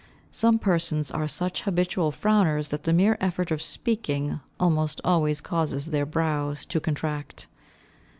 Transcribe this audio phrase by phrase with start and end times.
[0.31, 5.91] Some persons are such habitual frowners, that the mere effort of speaking almost always causes
[5.91, 7.45] their brows to contract.